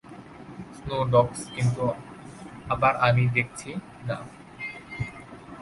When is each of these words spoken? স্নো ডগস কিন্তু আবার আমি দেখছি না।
স্নো 0.75 0.97
ডগস 1.11 1.41
কিন্তু 1.55 1.83
আবার 2.69 2.93
আমি 3.07 3.23
দেখছি 3.27 3.69
না। 4.05 4.17